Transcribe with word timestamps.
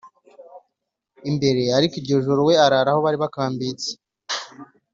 Imbere 1.29 1.61
ariko 1.77 1.93
iryo 1.99 2.15
joro 2.25 2.41
we 2.47 2.53
arara 2.65 2.89
aho 2.91 2.99
bari 3.05 3.17
bakambitse 3.23 3.89